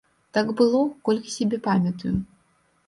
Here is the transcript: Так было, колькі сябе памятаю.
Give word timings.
Так 0.37 0.47
было, 0.61 0.81
колькі 1.11 1.37
сябе 1.37 1.57
памятаю. 1.71 2.17